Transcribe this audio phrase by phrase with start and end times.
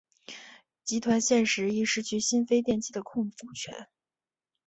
[0.83, 3.87] 集团现时亦失去新飞电器的控股权。